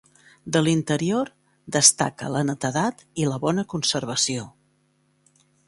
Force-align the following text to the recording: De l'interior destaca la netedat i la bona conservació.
De 0.55 0.61
l'interior 0.67 1.29
destaca 1.75 2.31
la 2.37 2.43
netedat 2.47 3.05
i 3.25 3.29
la 3.33 3.39
bona 3.45 3.67
conservació. 3.75 4.51